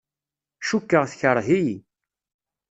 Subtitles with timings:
[0.67, 1.75] Cukkeɣ tekreh-iyi.